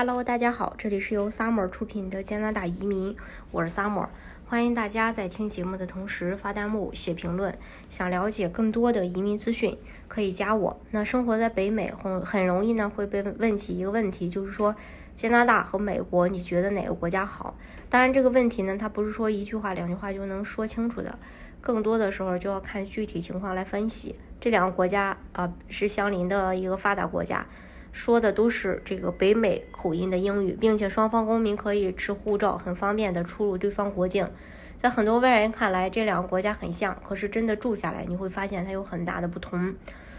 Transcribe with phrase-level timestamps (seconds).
[0.00, 3.16] Hello，大家好，这里是由 Summer 出品的加拿大移民，
[3.50, 4.06] 我是 Summer，
[4.46, 7.58] 欢迎大家在听节目的同时发弹幕、写评论。
[7.90, 9.76] 想了解更多的移民资讯，
[10.06, 10.80] 可以加我。
[10.92, 14.76] 那生活在北美，很很容易呢会被问起一个问题，就是说
[15.16, 17.56] 加拿大和美国，你觉得哪个国家好？
[17.90, 21.18] 当然这个问题呢，它不是说一句话、两句话就能说清楚的，
[21.60, 24.14] 更多的时候就要看具体情况来分析。
[24.38, 27.44] 这两个国家啊是相邻的一个发达国家。
[27.90, 34.28] 说的都是这个北美口音的英语，并且双方公民可以持护照，很方便的出入对方国境。
[34.76, 39.74] 在很多外人看来，这两个国家很像，可是真的住下来，你会发现它有很大的不同。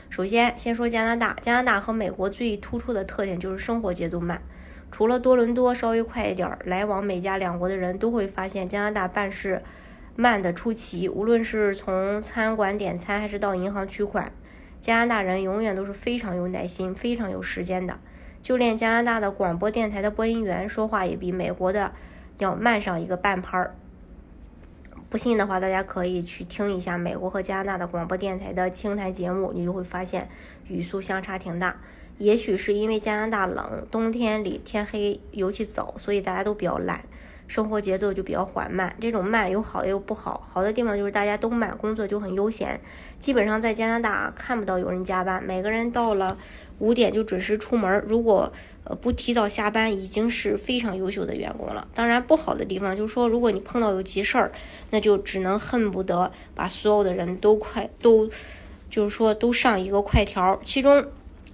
[0.09, 4.41] 首先，先说加拿大，加拿大和美国最突出的特点就是生活节奏慢。
[4.91, 9.61] 除了多伦多稍微快一点儿，来往美加两国的人都会发现加拿大办事
[10.15, 14.31] 慢的出奇，无论是从餐馆点餐还是到银行取款。
[14.81, 17.99] 加拿大人永远都是非常有耐心、非常有时间的，
[18.41, 21.91] 就连加拿大的广播电台的播音员说话也比美国的
[22.37, 23.75] 要慢上一个半拍儿。
[25.09, 30.29] 不信的话，大家可以去听一下美国和加拿大的广播电台的清谈节目，你就会发现
[30.67, 31.77] 语速相差挺大。
[32.19, 37.01] 也许是因为加拿大冷，冬天里天黑尤其早，所以大家都比较懒。
[37.49, 40.39] 生活节奏就比较缓慢，这种慢有好也有不好。
[40.41, 42.79] 好的地方就是大家都慢，工作就很悠闲。
[43.19, 46.37] 基本上在加拿大啊看不到有人加班，每个人到了
[46.77, 48.01] 五点就准时出门。
[48.07, 51.87] 如果呃不提早下班，已经是非常优秀的员工了。
[51.95, 54.51] 当然，不好的地方就是说，如果你碰到有急事儿，
[54.91, 58.29] 那就只能恨不得把所有的人都快都，
[58.91, 60.59] 就是说都上一个快条。
[60.63, 61.03] 其中。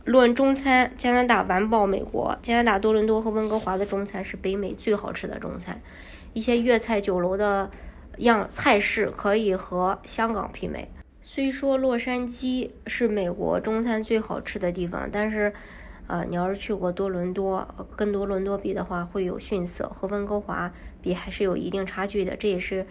[0.05, 2.37] 论中餐，加拿大完爆美国。
[2.43, 5.81] 加拿大多伦多和温哥华的中餐是北美最好吃的中餐。
[6.33, 7.71] 一些粤菜酒楼的
[8.19, 10.89] 样菜式可以和香港媲美。
[11.23, 15.51] 虽说洛杉矶是美国中餐最好吃的地方，但是，
[16.05, 22.35] 呃，你要是去过多伦多，跟多伦多比的话，会有逊色，和温哥华比还是有一定差距的。
[22.35, 22.85] 这也是，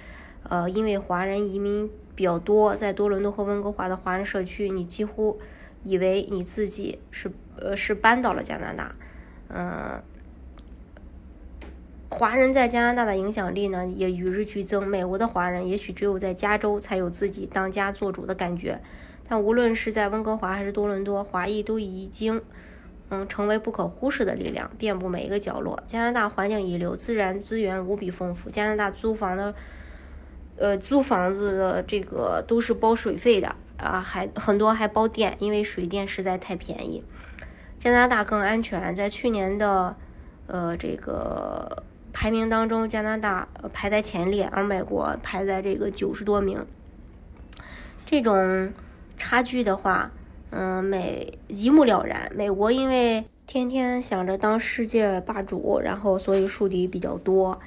[0.48, 5.38] 呃，因为华人移民比较多，在多伦多和温哥华的华人社区，你几乎。
[5.84, 8.92] 以为你自己是呃是搬到了加拿大，
[9.48, 10.02] 嗯，
[12.10, 14.86] 华人在加拿大的影响力呢也与日俱增。
[14.86, 18.80] 美国的华人也许只有在加州才有自己当家做主的感觉，
[19.28, 22.40] 但无论是在温哥华还是多伦多，华裔都已经
[23.10, 25.82] 嗯成为不可忽视的力量，遍布每一个角落。
[25.86, 28.48] 加拿大环境一流，自然资源无比丰富。
[28.48, 29.54] 加拿大租房的
[30.56, 33.54] 呃租房子的这个都是包水费的。
[33.84, 37.04] 啊，还很多还包电，因为水电实在太便宜。
[37.76, 39.94] 加拿大更安全，在去年的
[40.46, 46.64] 呃这个排名当中，加拿大排在前列，而美国排在这个九十多名。
[48.06, 48.72] 这种
[49.18, 50.10] 差距的话，
[50.48, 52.32] 嗯，美一目了然。
[52.34, 57.60] 美国因为天天想着当世界霸主，然后所以树敌比较多，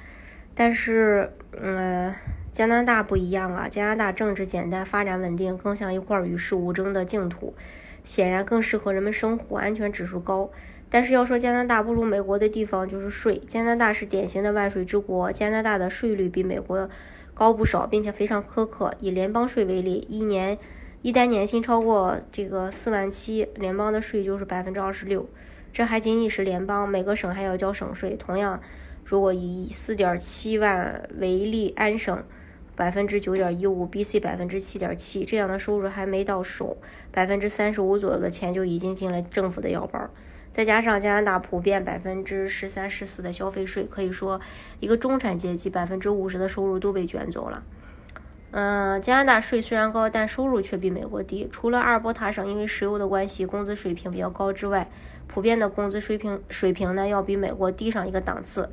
[0.56, 2.12] 但是嗯。
[2.58, 7.54] 加拿大不一样啊，加拿大政治简单，发展稳定，更像一块与世无争的净土，
[8.02, 10.50] 显然更适合人们生活，安全指数高。
[10.90, 13.40] 但是要说加拿大不如美国的地方，就是税。
[13.46, 16.88] 加拿大是典型的万税之国，加拿大的税率比美国
[17.32, 18.92] 高不少，并且非常苛刻。
[18.98, 20.58] 以联邦税为例，一年
[21.02, 25.28] 一单年薪超过这个四万七，联邦的税就是百分之二十六，
[25.72, 28.16] 这还仅仅是联邦，每个省还要交省税。
[28.16, 28.60] 同样，
[29.04, 32.20] 如果以四点七万为例，安省。
[32.78, 36.76] 百分之九点一五，BC 百分之七点七，这样的收入还没到手，
[37.10, 40.08] 百分之三十五左右的钱就已经进了政府的腰包。
[40.52, 44.40] 再加上加拿大普遍百分之十三、十四的消费税，可以说
[44.78, 47.64] 一个中产阶级百分之五十的收入都被卷走了。
[48.52, 51.48] 嗯，加拿大税虽然高，但收入却比美国低。
[51.50, 54.88] 除了阿尔伯塔省因为石油的关系，工资水平比较高之外，
[55.26, 58.70] 普遍的工资水平水平呢要比美国低上一个档次。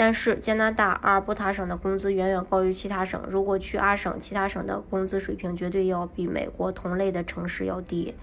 [0.00, 3.20] 但是加拿大阿尔伯塔省的工资远远高于其他省。
[3.28, 8.14] 如果去阿省，其他省的工资水平绝对要比美国同类的城市要低。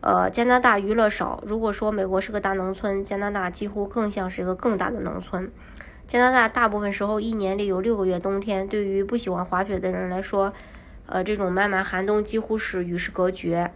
[0.00, 1.40] 呃，加拿大娱乐少。
[1.46, 5.48] 如果说美国是个大农村，加拿大几乎更像是一个更大的农村。
[6.08, 10.52] 加拿大大部分时候一年里有六个月冬天，对于不喜欢滑雪的人来说，
[11.06, 13.70] 呃，这种漫漫寒冬几乎是与世隔绝。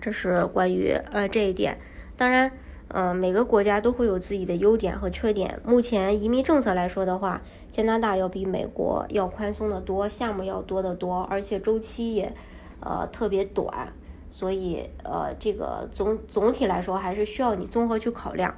[0.00, 1.76] 这是关于呃这一点。
[2.16, 2.52] 当然。
[2.88, 5.60] 嗯，每个国家都会有自己的优点和缺点。
[5.64, 12.32] 目前移民政策来说的话，加拿大要比美国要宽松的多，项目要多得多，而且周期也
[12.80, 13.92] 呃特别短。
[14.30, 18.54] 所以呃，这个总总体来说还是需要你综合去考量。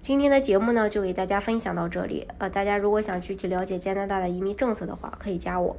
[0.00, 2.26] 今天的节目呢，就给大家分享到这里。
[2.38, 5.76] 呃，大家如果想具体了解加拿大的移民政策的话，可以加我。